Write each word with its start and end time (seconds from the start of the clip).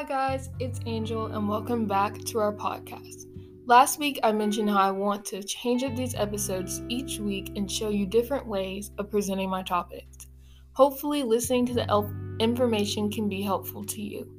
Hi, 0.00 0.06
guys, 0.06 0.48
it's 0.58 0.80
Angel, 0.86 1.26
and 1.26 1.46
welcome 1.46 1.86
back 1.86 2.16
to 2.24 2.38
our 2.38 2.54
podcast. 2.54 3.26
Last 3.66 3.98
week, 3.98 4.18
I 4.22 4.32
mentioned 4.32 4.70
how 4.70 4.78
I 4.78 4.90
want 4.90 5.26
to 5.26 5.42
change 5.42 5.82
up 5.84 5.94
these 5.94 6.14
episodes 6.14 6.80
each 6.88 7.18
week 7.18 7.52
and 7.54 7.70
show 7.70 7.90
you 7.90 8.06
different 8.06 8.46
ways 8.46 8.92
of 8.96 9.10
presenting 9.10 9.50
my 9.50 9.62
topics. 9.62 10.26
Hopefully, 10.72 11.22
listening 11.22 11.66
to 11.66 11.74
the 11.74 12.36
information 12.40 13.10
can 13.10 13.28
be 13.28 13.42
helpful 13.42 13.84
to 13.84 14.00
you. 14.00 14.32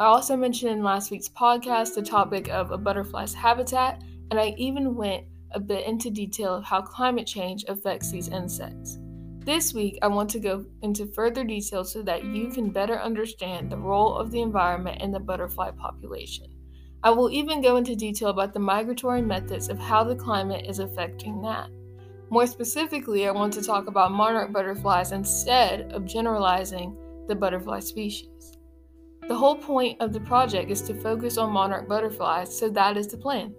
I 0.00 0.06
also 0.06 0.36
mentioned 0.36 0.72
in 0.72 0.82
last 0.82 1.12
week's 1.12 1.28
podcast 1.28 1.94
the 1.94 2.02
topic 2.02 2.48
of 2.48 2.72
a 2.72 2.76
butterfly's 2.76 3.32
habitat, 3.32 4.02
and 4.32 4.40
I 4.40 4.56
even 4.58 4.96
went 4.96 5.26
a 5.52 5.60
bit 5.60 5.86
into 5.86 6.10
detail 6.10 6.56
of 6.56 6.64
how 6.64 6.82
climate 6.82 7.28
change 7.28 7.64
affects 7.68 8.10
these 8.10 8.30
insects. 8.30 8.98
This 9.44 9.74
week, 9.74 9.98
I 10.00 10.06
want 10.06 10.30
to 10.30 10.40
go 10.40 10.64
into 10.80 11.06
further 11.06 11.44
detail 11.44 11.84
so 11.84 12.00
that 12.02 12.24
you 12.24 12.48
can 12.48 12.70
better 12.70 12.98
understand 12.98 13.70
the 13.70 13.76
role 13.76 14.16
of 14.16 14.30
the 14.30 14.40
environment 14.40 15.02
in 15.02 15.12
the 15.12 15.20
butterfly 15.20 15.70
population. 15.72 16.46
I 17.02 17.10
will 17.10 17.30
even 17.30 17.60
go 17.60 17.76
into 17.76 17.94
detail 17.94 18.30
about 18.30 18.54
the 18.54 18.60
migratory 18.60 19.20
methods 19.20 19.68
of 19.68 19.78
how 19.78 20.02
the 20.02 20.16
climate 20.16 20.64
is 20.66 20.78
affecting 20.78 21.42
that. 21.42 21.68
More 22.30 22.46
specifically, 22.46 23.28
I 23.28 23.32
want 23.32 23.52
to 23.52 23.62
talk 23.62 23.86
about 23.86 24.12
monarch 24.12 24.50
butterflies 24.50 25.12
instead 25.12 25.92
of 25.92 26.06
generalizing 26.06 26.96
the 27.28 27.34
butterfly 27.34 27.80
species. 27.80 28.56
The 29.28 29.36
whole 29.36 29.56
point 29.56 30.00
of 30.00 30.14
the 30.14 30.20
project 30.20 30.70
is 30.70 30.80
to 30.82 30.94
focus 30.94 31.36
on 31.36 31.52
monarch 31.52 31.86
butterflies, 31.86 32.58
so 32.58 32.70
that 32.70 32.96
is 32.96 33.08
the 33.08 33.18
plan. 33.18 33.54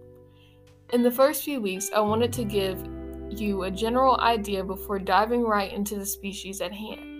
In 0.94 1.04
the 1.04 1.12
first 1.12 1.44
few 1.44 1.62
weeks, 1.62 1.92
I 1.96 2.00
wanted 2.00 2.34
to 2.34 2.44
give 2.44 2.84
you 3.40 3.64
a 3.64 3.72
general 3.72 4.20
idea 4.20 4.64
before 4.64 5.00
diving 5.00 5.44
right 5.44 5.72
into 5.72 5.98
the 5.98 6.06
species 6.06 6.62
at 6.62 6.72
hand. 6.72 7.16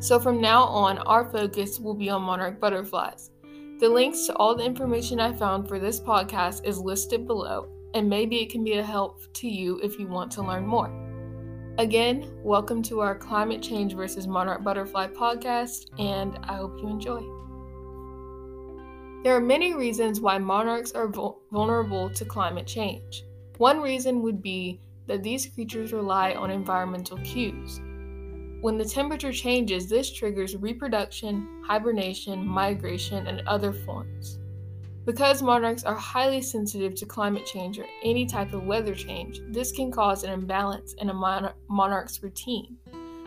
So, 0.00 0.20
from 0.20 0.40
now 0.40 0.64
on, 0.64 0.98
our 0.98 1.24
focus 1.30 1.80
will 1.80 1.94
be 1.94 2.08
on 2.10 2.22
monarch 2.22 2.60
butterflies. 2.60 3.30
The 3.80 3.88
links 3.88 4.26
to 4.26 4.36
all 4.36 4.54
the 4.54 4.64
information 4.64 5.20
I 5.20 5.32
found 5.32 5.68
for 5.68 5.78
this 5.78 6.00
podcast 6.00 6.64
is 6.64 6.78
listed 6.78 7.26
below, 7.26 7.68
and 7.94 8.08
maybe 8.08 8.36
it 8.36 8.50
can 8.50 8.64
be 8.64 8.74
a 8.74 8.82
help 8.82 9.20
to 9.34 9.48
you 9.48 9.80
if 9.82 9.98
you 9.98 10.06
want 10.06 10.30
to 10.32 10.42
learn 10.42 10.66
more. 10.66 10.90
Again, 11.78 12.30
welcome 12.42 12.82
to 12.82 13.00
our 13.00 13.14
Climate 13.14 13.62
Change 13.62 13.94
versus 13.94 14.26
Monarch 14.26 14.64
Butterfly 14.64 15.08
podcast, 15.08 15.86
and 15.98 16.38
I 16.42 16.56
hope 16.56 16.76
you 16.80 16.88
enjoy. 16.88 17.20
There 19.22 19.34
are 19.36 19.40
many 19.40 19.74
reasons 19.74 20.20
why 20.20 20.38
monarchs 20.38 20.92
are 20.92 21.08
vulnerable 21.52 22.10
to 22.10 22.24
climate 22.24 22.66
change. 22.66 23.24
One 23.58 23.80
reason 23.80 24.22
would 24.22 24.40
be 24.40 24.80
that 25.08 25.22
these 25.22 25.46
creatures 25.46 25.92
rely 25.92 26.32
on 26.34 26.50
environmental 26.50 27.18
cues. 27.18 27.80
When 28.60 28.78
the 28.78 28.84
temperature 28.84 29.32
changes, 29.32 29.88
this 29.88 30.12
triggers 30.12 30.56
reproduction, 30.56 31.62
hibernation, 31.66 32.46
migration, 32.46 33.26
and 33.26 33.46
other 33.48 33.72
forms. 33.72 34.38
Because 35.04 35.42
monarchs 35.42 35.84
are 35.84 35.94
highly 35.94 36.40
sensitive 36.40 36.94
to 36.96 37.06
climate 37.06 37.46
change 37.46 37.78
or 37.78 37.86
any 38.04 38.26
type 38.26 38.52
of 38.52 38.64
weather 38.64 38.94
change, 38.94 39.40
this 39.48 39.72
can 39.72 39.90
cause 39.90 40.22
an 40.22 40.32
imbalance 40.32 40.92
in 40.94 41.10
a 41.10 41.52
monarch's 41.68 42.22
routine. 42.22 42.76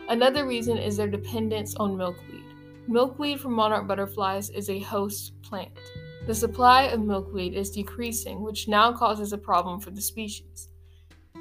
Another 0.08 0.46
reason 0.46 0.78
is 0.78 0.96
their 0.96 1.08
dependence 1.08 1.74
on 1.76 1.96
milkweed. 1.96 2.44
Milkweed 2.88 3.40
for 3.40 3.48
monarch 3.48 3.86
butterflies 3.86 4.48
is 4.50 4.70
a 4.70 4.78
host 4.80 5.32
plant. 5.42 5.78
The 6.26 6.34
supply 6.34 6.84
of 6.84 7.00
milkweed 7.00 7.54
is 7.54 7.70
decreasing, 7.70 8.42
which 8.42 8.68
now 8.68 8.92
causes 8.92 9.32
a 9.32 9.38
problem 9.38 9.80
for 9.80 9.90
the 9.90 10.00
species. 10.00 10.68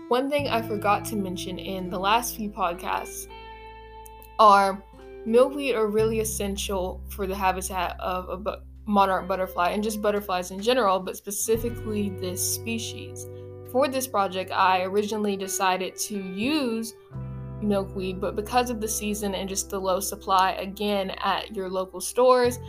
One 0.07 0.29
thing 0.29 0.47
I 0.47 0.61
forgot 0.61 1.05
to 1.05 1.15
mention 1.15 1.59
in 1.59 1.89
the 1.89 1.99
last 1.99 2.35
few 2.35 2.49
podcasts 2.49 3.27
are 4.39 4.83
milkweed 5.25 5.75
are 5.75 5.87
really 5.87 6.19
essential 6.19 7.01
for 7.09 7.27
the 7.27 7.35
habitat 7.35 7.95
of 7.99 8.27
a 8.29 8.37
bu- 8.37 8.61
monarch 8.87 9.27
butterfly 9.27 9.69
and 9.69 9.83
just 9.83 10.01
butterflies 10.01 10.49
in 10.49 10.61
general, 10.61 10.99
but 10.99 11.15
specifically 11.15 12.09
this 12.09 12.55
species. 12.55 13.27
For 13.71 13.87
this 13.87 14.07
project, 14.07 14.51
I 14.51 14.81
originally 14.81 15.37
decided 15.37 15.95
to 15.97 16.17
use 16.17 16.95
milkweed, 17.61 18.19
but 18.19 18.35
because 18.35 18.69
of 18.69 18.81
the 18.81 18.87
season 18.87 19.35
and 19.35 19.47
just 19.47 19.69
the 19.69 19.79
low 19.79 19.99
supply 19.99 20.53
again 20.53 21.11
at 21.19 21.55
your 21.55 21.69
local 21.69 22.01
stores, 22.01 22.59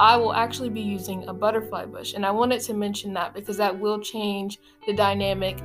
I 0.00 0.16
will 0.16 0.32
actually 0.32 0.70
be 0.70 0.80
using 0.80 1.28
a 1.28 1.34
butterfly 1.34 1.86
bush. 1.86 2.14
And 2.14 2.24
I 2.24 2.30
wanted 2.30 2.60
to 2.62 2.74
mention 2.74 3.12
that 3.14 3.34
because 3.34 3.56
that 3.58 3.78
will 3.78 4.00
change 4.00 4.58
the 4.86 4.94
dynamic 4.94 5.58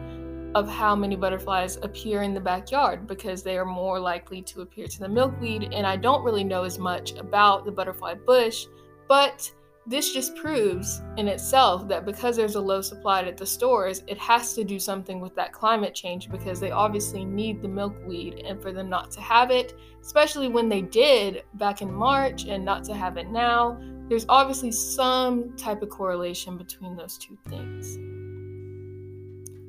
of 0.56 0.70
how 0.70 0.96
many 0.96 1.16
butterflies 1.16 1.78
appear 1.78 2.24
in 2.24 2.34
the 2.34 2.40
backyard 2.40 3.06
because 3.08 3.44
they 3.44 3.58
are 3.58 3.66
more 3.66 4.00
likely 4.00 4.42
to 4.42 4.62
appear 4.62 4.88
to 4.88 5.00
the 5.00 5.10
milkweed. 5.10 5.70
And 5.74 5.86
I 5.86 5.98
don't 5.98 6.24
really 6.24 6.44
know 6.44 6.64
as 6.64 6.80
much 6.80 7.14
about 7.14 7.66
the 7.66 7.72
butterfly 7.72 8.16
bush, 8.16 8.66
but 9.08 9.52
this 9.86 10.14
just 10.14 10.36
proves 10.36 11.02
in 11.16 11.30
itself 11.30 11.88
that 11.88 12.06
because 12.06 12.36
there's 12.36 12.56
a 12.56 12.62
low 12.62 12.82
supply 12.82 13.22
at 13.22 13.38
the 13.38 13.46
stores, 13.46 14.04
it 14.08 14.18
has 14.18 14.54
to 14.54 14.66
do 14.66 14.80
something 14.80 15.22
with 15.22 15.34
that 15.36 15.54
climate 15.54 15.96
change 15.96 16.30
because 16.30 16.60
they 16.60 16.72
obviously 16.72 17.24
need 17.24 17.62
the 17.62 17.70
milkweed. 17.70 18.44
And 18.46 18.62
for 18.62 18.74
them 18.74 18.90
not 18.90 19.12
to 19.12 19.22
have 19.22 19.50
it, 19.50 19.78
especially 20.02 20.50
when 20.50 20.68
they 20.68 20.82
did 20.82 21.44
back 21.54 21.82
in 21.82 21.94
March 21.94 22.46
and 22.48 22.66
not 22.66 22.84
to 22.86 22.94
have 22.94 23.16
it 23.16 23.30
now, 23.30 23.80
there's 24.07 24.25
obviously 24.29 24.72
some 24.72 25.56
type 25.57 25.81
of 25.81 25.90
correlation 25.90 26.57
between 26.57 26.95
those 26.95 27.18
two 27.18 27.38
things. 27.50 27.97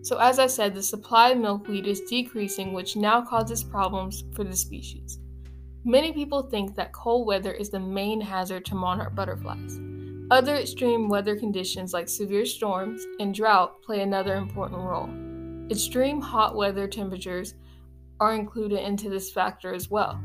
So, 0.06 0.19
as 0.19 0.38
I 0.38 0.47
said, 0.47 0.75
the 0.75 0.82
supply 0.82 1.31
of 1.31 1.38
milkweed 1.38 1.87
is 1.87 2.00
decreasing, 2.03 2.72
which 2.72 2.97
now 2.97 3.21
causes 3.21 3.65
problems 3.65 4.25
for 4.34 4.44
the 4.44 4.56
species. 4.56 5.19
Many 5.84 6.12
people 6.12 6.43
think 6.43 6.75
that 6.76 6.93
cold 6.93 7.26
weather 7.26 7.53
is 7.53 7.71
the 7.71 7.81
main 7.81 8.21
hazard 8.21 8.65
to 8.66 8.75
monarch 8.75 9.15
butterflies. 9.15 9.81
Other 10.31 10.56
extreme 10.56 11.09
weather 11.09 11.37
conditions 11.37 11.93
like 11.93 12.09
severe 12.09 12.44
storms 12.44 13.06
and 13.19 13.34
drought 13.34 13.82
play 13.82 14.03
another 14.03 14.37
important 14.37 14.81
role. 14.81 15.09
Extreme 15.70 16.20
hot 16.20 16.55
weather 16.55 16.87
temperatures 16.87 17.55
are 18.20 18.34
included 18.34 18.87
into 18.87 19.09
this 19.09 19.31
factor 19.32 19.75
as 19.75 19.91
well. 19.91 20.20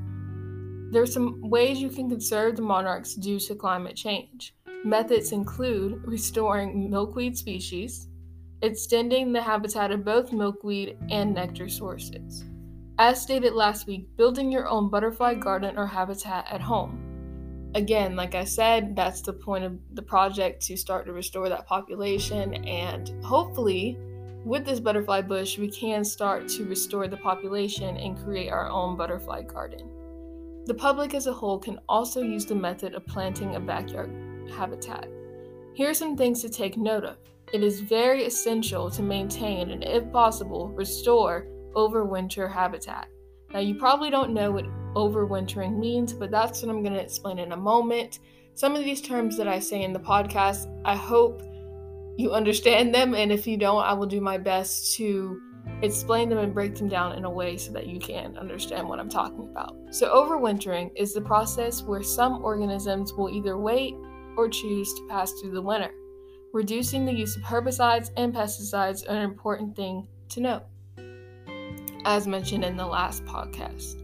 There 0.93 1.01
are 1.01 1.07
some 1.07 1.49
ways 1.49 1.81
you 1.81 1.89
can 1.89 2.07
conserve 2.07 2.55
the 2.55 2.61
monarchs 2.61 3.15
due 3.15 3.39
to 3.39 3.55
climate 3.55 3.95
change. 3.95 4.53
Methods 4.85 5.31
include 5.31 6.07
restoring 6.07 6.87
milkweed 6.91 7.35
species, 7.35 8.09
extending 8.61 9.33
the 9.33 9.41
habitat 9.41 9.89
of 9.89 10.05
both 10.05 10.31
milkweed 10.31 10.99
and 11.09 11.33
nectar 11.33 11.67
sources. 11.67 12.45
As 12.99 13.19
stated 13.19 13.53
last 13.53 13.87
week, 13.87 14.05
building 14.17 14.51
your 14.51 14.67
own 14.67 14.91
butterfly 14.91 15.33
garden 15.33 15.79
or 15.79 15.87
habitat 15.87 16.45
at 16.51 16.61
home. 16.61 17.71
Again, 17.73 18.15
like 18.15 18.35
I 18.35 18.43
said, 18.43 18.95
that's 18.95 19.21
the 19.21 19.33
point 19.33 19.63
of 19.63 19.79
the 19.95 20.03
project 20.03 20.61
to 20.67 20.77
start 20.77 21.07
to 21.07 21.11
restore 21.11 21.49
that 21.49 21.65
population, 21.65 22.53
and 22.67 23.09
hopefully, 23.25 23.97
with 24.45 24.63
this 24.63 24.79
butterfly 24.79 25.21
bush, 25.21 25.57
we 25.57 25.71
can 25.71 26.05
start 26.05 26.47
to 26.49 26.65
restore 26.65 27.07
the 27.07 27.17
population 27.17 27.97
and 27.97 28.23
create 28.23 28.51
our 28.51 28.69
own 28.69 28.95
butterfly 28.95 29.41
garden. 29.41 29.89
The 30.65 30.73
public 30.73 31.13
as 31.13 31.27
a 31.27 31.33
whole 31.33 31.59
can 31.59 31.79
also 31.89 32.21
use 32.21 32.45
the 32.45 32.55
method 32.55 32.93
of 32.93 33.05
planting 33.05 33.55
a 33.55 33.59
backyard 33.59 34.09
habitat. 34.55 35.09
Here 35.73 35.89
are 35.89 35.93
some 35.93 36.15
things 36.15 36.41
to 36.41 36.49
take 36.49 36.77
note 36.77 37.03
of. 37.03 37.17
It 37.51 37.63
is 37.63 37.81
very 37.81 38.23
essential 38.23 38.89
to 38.91 39.01
maintain 39.01 39.71
and, 39.71 39.83
if 39.83 40.09
possible, 40.11 40.69
restore 40.69 41.47
overwinter 41.75 42.51
habitat. 42.51 43.07
Now, 43.51 43.59
you 43.59 43.75
probably 43.75 44.09
don't 44.09 44.33
know 44.33 44.51
what 44.51 44.65
overwintering 44.95 45.77
means, 45.77 46.13
but 46.13 46.31
that's 46.31 46.61
what 46.61 46.71
I'm 46.71 46.81
going 46.81 46.93
to 46.93 47.01
explain 47.01 47.39
in 47.39 47.51
a 47.51 47.57
moment. 47.57 48.19
Some 48.55 48.75
of 48.75 48.85
these 48.85 49.01
terms 49.01 49.35
that 49.37 49.47
I 49.47 49.59
say 49.59 49.83
in 49.83 49.93
the 49.93 49.99
podcast, 49.99 50.67
I 50.85 50.95
hope 50.95 51.41
you 52.17 52.31
understand 52.31 52.93
them, 52.93 53.15
and 53.15 53.31
if 53.31 53.45
you 53.47 53.57
don't, 53.57 53.83
I 53.83 53.93
will 53.93 54.05
do 54.05 54.21
my 54.21 54.37
best 54.37 54.95
to 54.95 55.41
explain 55.83 56.29
them 56.29 56.39
and 56.39 56.53
break 56.53 56.75
them 56.75 56.87
down 56.87 57.17
in 57.17 57.25
a 57.25 57.29
way 57.29 57.57
so 57.57 57.71
that 57.73 57.87
you 57.87 57.99
can 57.99 58.37
understand 58.37 58.87
what 58.87 58.99
I'm 58.99 59.09
talking 59.09 59.49
about. 59.51 59.75
So, 59.91 60.13
overwintering 60.13 60.91
is 60.95 61.13
the 61.13 61.21
process 61.21 61.83
where 61.83 62.01
some 62.01 62.43
organisms 62.43 63.13
will 63.13 63.29
either 63.29 63.57
wait 63.57 63.95
or 64.37 64.49
choose 64.49 64.93
to 64.93 65.07
pass 65.07 65.31
through 65.33 65.51
the 65.51 65.61
winter. 65.61 65.91
Reducing 66.53 67.05
the 67.05 67.13
use 67.13 67.35
of 67.35 67.43
herbicides 67.43 68.11
and 68.15 68.33
pesticides 68.33 69.07
are 69.09 69.15
an 69.15 69.23
important 69.23 69.75
thing 69.75 70.07
to 70.29 70.39
note, 70.39 70.63
as 72.05 72.27
mentioned 72.27 72.63
in 72.63 72.77
the 72.77 72.85
last 72.85 73.25
podcast. 73.25 73.99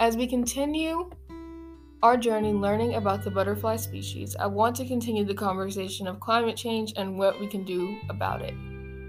As 0.00 0.16
we 0.16 0.26
continue 0.26 1.10
our 2.02 2.16
journey 2.16 2.52
learning 2.52 2.94
about 2.94 3.24
the 3.24 3.30
butterfly 3.30 3.76
species, 3.76 4.36
I 4.36 4.46
want 4.46 4.76
to 4.76 4.86
continue 4.86 5.24
the 5.24 5.34
conversation 5.34 6.06
of 6.06 6.20
climate 6.20 6.56
change 6.56 6.92
and 6.96 7.18
what 7.18 7.40
we 7.40 7.46
can 7.46 7.64
do 7.64 7.96
about 8.08 8.42
it. 8.42 8.54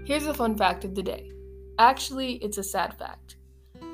Here's 0.06 0.26
a 0.26 0.34
fun 0.34 0.56
fact 0.56 0.84
of 0.84 0.94
the 0.94 1.02
day. 1.02 1.30
Actually, 1.78 2.34
it's 2.36 2.58
a 2.58 2.62
sad 2.62 2.98
fact. 2.98 3.36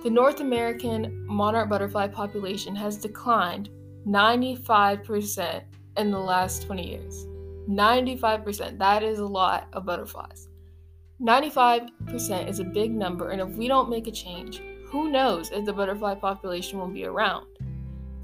The 0.04 0.10
North 0.10 0.40
American 0.40 1.26
monarch 1.26 1.68
butterfly 1.68 2.08
population 2.08 2.76
has 2.76 2.96
declined 2.96 3.70
95% 4.06 5.62
in 5.96 6.10
the 6.10 6.18
last 6.18 6.62
20 6.62 6.88
years. 6.88 7.26
95%. 7.68 8.78
That 8.78 9.02
is 9.02 9.18
a 9.18 9.26
lot 9.26 9.68
of 9.72 9.84
butterflies. 9.84 10.48
95% 11.20 12.48
is 12.48 12.58
a 12.58 12.64
big 12.64 12.92
number, 12.92 13.30
and 13.30 13.40
if 13.40 13.56
we 13.56 13.68
don't 13.68 13.90
make 13.90 14.06
a 14.06 14.12
change, 14.12 14.60
who 14.86 15.10
knows 15.10 15.50
if 15.50 15.64
the 15.64 15.72
butterfly 15.72 16.14
population 16.14 16.78
will 16.78 16.88
be 16.88 17.04
around? 17.04 17.46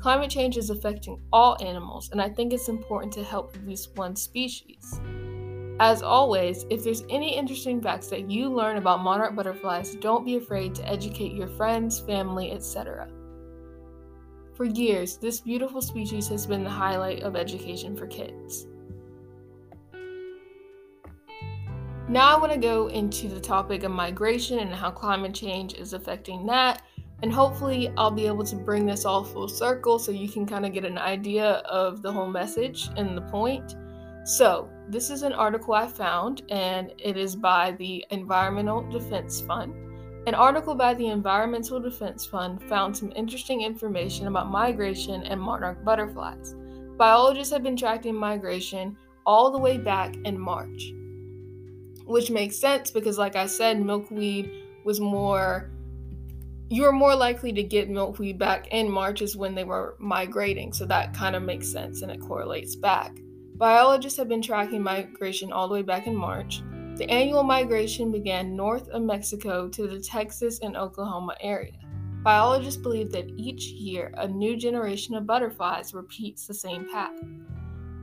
Climate 0.01 0.31
change 0.31 0.57
is 0.57 0.71
affecting 0.71 1.21
all 1.33 1.57
animals, 1.61 2.11
and 2.11 2.21
I 2.21 2.29
think 2.29 2.53
it's 2.53 2.69
important 2.69 3.13
to 3.15 3.25
help 3.25 3.55
at 3.57 3.67
least 3.67 3.97
one 3.97 4.15
species. 4.15 5.01
As 5.81 6.03
always, 6.03 6.67
if 6.71 6.83
there's 6.83 7.05
any 7.09 7.37
interesting 7.37 7.81
facts 7.81 8.09
that 8.09 8.29
you 8.29 8.49
learn 8.49 8.79
about 8.79 9.05
monarch 9.05 9.37
butterflies, 9.37 9.95
don't 9.95 10.25
be 10.25 10.37
afraid 10.37 10.75
to 10.75 10.89
educate 10.89 11.33
your 11.33 11.47
friends, 11.47 12.01
family, 12.01 12.51
etc. 12.51 13.09
For 14.55 14.65
years, 14.65 15.19
this 15.19 15.41
beautiful 15.41 15.81
species 15.81 16.27
has 16.29 16.47
been 16.47 16.65
the 16.65 16.71
highlight 16.71 17.23
of 17.23 17.37
education 17.37 17.97
for 17.97 18.09
kids. 18.09 18.67
Now, 22.09 22.35
I 22.35 22.41
want 22.41 22.53
to 22.53 22.59
go 22.59 22.89
into 22.89 23.29
the 23.29 23.39
topic 23.39 23.85
of 23.85 23.93
migration 23.93 24.59
and 24.59 24.75
how 24.75 24.91
climate 24.91 25.35
change 25.35 25.75
is 25.75 25.93
affecting 25.93 26.45
that. 26.47 26.83
And 27.23 27.33
hopefully, 27.33 27.93
I'll 27.97 28.11
be 28.11 28.27
able 28.27 28.45
to 28.45 28.57
bring 28.57 28.85
this 28.85 29.05
all 29.05 29.23
full 29.23 29.47
circle 29.47 30.01
so 30.01 30.11
you 30.11 30.29
can 30.29 30.45
kind 30.45 30.67
of 30.67 30.73
get 30.73 30.85
an 30.85 30.99
idea 30.99 31.63
of 31.67 32.03
the 32.03 32.11
whole 32.11 32.29
message 32.29 32.89
and 32.97 33.17
the 33.17 33.23
point. 33.23 33.77
So, 34.25 34.71
this 34.89 35.11
is 35.11 35.23
an 35.23 35.33
article 35.33 35.75
I 35.75 35.87
found, 35.87 36.43
and 36.49 36.93
it 36.99 37.17
is 37.17 37.37
by 37.37 37.73
the 37.73 38.05
Environmental 38.11 38.89
Defense 38.91 39.41
Fund. 39.41 39.75
An 40.27 40.35
article 40.35 40.75
by 40.75 40.95
the 40.95 41.09
Environmental 41.09 41.79
Defense 41.79 42.25
Fund 42.27 42.63
found 42.63 42.97
some 42.97 43.13
interesting 43.15 43.63
information 43.63 44.27
about 44.27 44.51
migration 44.51 45.23
and 45.25 45.41
monarch 45.41 45.85
butterflies. 45.85 46.55
Biologists 46.97 47.53
have 47.53 47.63
been 47.63 47.77
tracking 47.77 48.15
migration 48.15 48.97
all 49.25 49.51
the 49.51 49.59
way 49.59 49.77
back 49.77 50.17
in 50.25 50.39
March, 50.39 50.93
which 52.05 52.31
makes 52.31 52.57
sense 52.57 52.91
because, 52.91 53.19
like 53.19 53.37
I 53.37 53.47
said, 53.47 53.81
milkweed 53.81 54.51
was 54.85 55.01
more 55.01 55.71
you 56.71 56.83
were 56.83 56.93
more 56.93 57.15
likely 57.15 57.51
to 57.53 57.63
get 57.63 57.89
milkweed 57.89 58.39
back 58.39 58.69
in 58.69 58.91
March 58.91 59.23
is 59.23 59.35
when 59.35 59.55
they 59.55 59.65
were 59.65 59.97
migrating. 59.99 60.73
So 60.75 60.85
that 60.85 61.15
kind 61.15 61.35
of 61.35 61.43
makes 61.43 61.67
sense 61.67 62.03
and 62.03 62.13
it 62.13 62.21
correlates 62.21 62.77
back. 62.77 63.17
Biologists 63.59 64.17
have 64.19 64.29
been 64.29 64.41
tracking 64.41 64.85
migration 64.85 65.51
all 65.51 65.67
the 65.67 65.75
way 65.75 65.83
back 65.83 66.07
in 66.07 66.15
March. 66.15 66.63
The 66.95 67.11
annual 67.11 67.43
migration 67.43 68.13
began 68.13 68.55
north 68.55 68.89
of 68.91 69.03
Mexico 69.03 69.69
to 69.71 69.89
the 69.89 69.99
Texas 69.99 70.61
and 70.63 70.77
Oklahoma 70.77 71.35
area. 71.41 71.73
Biologists 72.23 72.81
believe 72.81 73.11
that 73.11 73.29
each 73.37 73.65
year 73.67 74.15
a 74.17 74.29
new 74.29 74.57
generation 74.57 75.17
of 75.17 75.27
butterflies 75.27 75.93
repeats 75.93 76.47
the 76.47 76.55
same 76.55 76.89
path. 76.89 77.19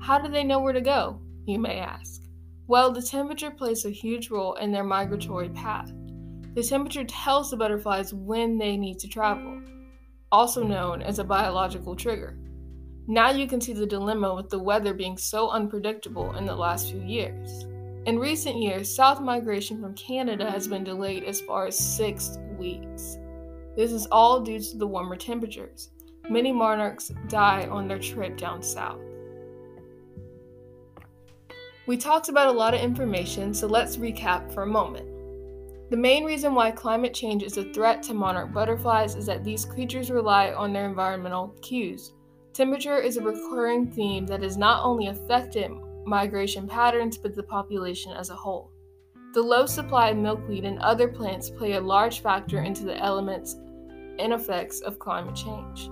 How 0.02 0.20
do 0.20 0.30
they 0.30 0.44
know 0.44 0.60
where 0.60 0.74
to 0.74 0.82
go, 0.82 1.22
you 1.46 1.58
may 1.58 1.80
ask? 1.80 2.24
Well, 2.68 2.92
the 2.92 3.02
temperature 3.02 3.52
plays 3.52 3.86
a 3.86 3.90
huge 3.90 4.30
role 4.30 4.56
in 4.56 4.74
their 4.74 4.84
migratory 4.84 5.48
path. 5.48 5.90
The 6.54 6.64
temperature 6.64 7.06
tells 7.06 7.50
the 7.50 7.56
butterflies 7.56 8.14
when 8.14 8.58
they 8.58 8.76
need 8.76 9.00
to 9.00 9.08
travel, 9.08 9.62
also 10.34 10.64
known 10.64 11.02
as 11.02 11.20
a 11.20 11.24
biological 11.24 11.96
trigger. 11.96 12.38
Now 13.08 13.30
you 13.30 13.48
can 13.48 13.62
see 13.62 13.74
the 13.74 13.86
dilemma 13.86 14.34
with 14.34 14.50
the 14.50 14.58
weather 14.58 14.94
being 14.94 15.16
so 15.18 15.50
unpredictable 15.50 16.36
in 16.38 16.46
the 16.46 16.56
last 16.56 16.90
few 16.90 17.02
years. 17.02 17.66
In 18.08 18.18
recent 18.18 18.58
years, 18.58 18.94
south 18.94 19.22
migration 19.22 19.80
from 19.80 19.94
Canada 19.94 20.50
has 20.50 20.68
been 20.68 20.84
delayed 20.84 21.24
as 21.24 21.42
far 21.42 21.68
as 21.68 21.78
six 21.78 22.40
weeks. 22.58 23.18
This 23.76 23.92
is 23.92 24.08
all 24.08 24.42
due 24.42 24.60
to 24.60 24.78
the 24.78 24.88
warmer 24.88 25.18
temperatures. 25.18 25.92
Many 26.30 26.52
monarchs 26.52 27.12
die 27.28 27.68
on 27.70 27.88
their 27.88 28.00
trip 28.00 28.38
down 28.38 28.64
south. 28.64 29.02
We 31.86 31.98
talked 31.98 32.30
about 32.30 32.48
a 32.48 32.58
lot 32.58 32.74
of 32.74 32.82
information, 32.82 33.54
so 33.54 33.68
let's 33.68 33.98
recap 33.98 34.52
for 34.52 34.64
a 34.64 34.68
moment. 34.68 35.08
The 35.92 35.98
main 35.98 36.24
reason 36.24 36.56
why 36.56 36.72
climate 36.72 37.14
change 37.14 37.44
is 37.44 37.58
a 37.58 37.72
threat 37.72 38.02
to 38.04 38.16
monarch 38.16 38.52
butterflies 38.52 39.14
is 39.14 39.28
that 39.28 39.44
these 39.44 39.66
creatures 39.66 40.10
rely 40.10 40.52
on 40.54 40.74
their 40.74 40.90
environmental 40.90 41.56
cues, 41.62 42.14
Temperature 42.56 42.98
is 43.00 43.18
a 43.18 43.22
recurring 43.22 43.86
theme 43.86 44.26
that 44.28 44.42
has 44.42 44.56
not 44.56 44.86
only 44.86 45.08
affected 45.08 45.70
migration 46.06 46.70
patterns 46.70 47.18
but 47.18 47.36
the 47.36 47.44
population 47.44 48.14
as 48.14 48.30
a 48.30 48.36
whole. 48.36 48.72
The 49.34 49.42
low 49.42 49.66
supply 49.66 50.12
of 50.12 50.18
milkweed 50.18 50.64
and 50.64 50.80
other 50.80 51.10
plants 51.10 51.50
play 51.50 51.74
a 51.74 51.82
large 51.82 52.22
factor 52.22 52.62
into 52.62 52.86
the 52.86 52.98
elements 52.98 53.56
and 54.20 54.32
effects 54.32 54.80
of 54.80 55.00
climate 55.00 55.36
change. 55.36 55.90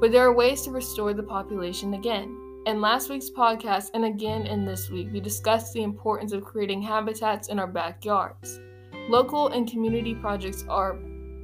But 0.00 0.12
there 0.12 0.24
are 0.24 0.32
ways 0.32 0.62
to 0.62 0.70
restore 0.70 1.14
the 1.14 1.22
population 1.24 1.94
again. 1.94 2.62
In 2.66 2.80
last 2.80 3.10
week's 3.10 3.30
podcast 3.30 3.90
and 3.94 4.04
again 4.04 4.46
in 4.46 4.64
this 4.64 4.90
week, 4.90 5.08
we 5.12 5.18
discussed 5.18 5.72
the 5.72 5.82
importance 5.82 6.30
of 6.30 6.44
creating 6.44 6.80
habitats 6.80 7.48
in 7.48 7.58
our 7.58 7.66
backyards. 7.66 8.60
Local 9.08 9.48
and 9.48 9.68
community 9.68 10.14
projects 10.14 10.64
are 10.68 10.94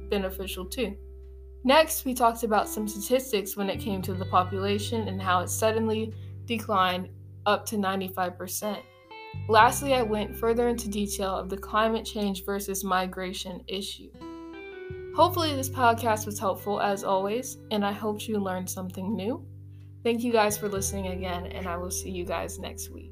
beneficial 0.09 0.63
too. 0.63 0.95
Next, 1.65 2.05
we 2.05 2.13
talked 2.13 2.43
about 2.43 2.69
some 2.69 2.87
statistics 2.87 3.57
when 3.57 3.71
it 3.71 3.79
came 3.79 3.99
to 4.03 4.13
the 4.13 4.25
population 4.25 5.07
and 5.07 5.19
how 5.19 5.41
it 5.41 5.49
suddenly 5.49 6.13
declined 6.45 7.09
up 7.47 7.65
to 7.65 7.75
95%. 7.75 8.77
Lastly, 9.49 9.95
I 9.95 10.03
went 10.03 10.37
further 10.37 10.69
into 10.69 10.87
detail 10.87 11.35
of 11.35 11.49
the 11.49 11.57
climate 11.57 12.05
change 12.05 12.45
versus 12.45 12.83
migration 12.83 13.63
issue. 13.67 14.11
Hopefully, 15.15 15.55
this 15.55 15.69
podcast 15.69 16.27
was 16.27 16.37
helpful 16.37 16.79
as 16.79 17.03
always, 17.03 17.57
and 17.71 17.83
I 17.83 17.93
hope 17.93 18.27
you 18.27 18.37
learned 18.37 18.69
something 18.69 19.15
new. 19.15 19.43
Thank 20.03 20.21
you 20.21 20.31
guys 20.31 20.59
for 20.59 20.69
listening 20.69 21.07
again, 21.07 21.47
and 21.47 21.67
I 21.67 21.77
will 21.77 21.89
see 21.89 22.11
you 22.11 22.25
guys 22.25 22.59
next 22.59 22.91
week. 22.91 23.04